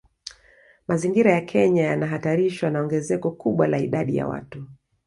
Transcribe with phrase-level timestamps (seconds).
[0.87, 4.65] Mazingira ya Kenya yanahatarishwa na ongezeko kubwa la idadi ya watu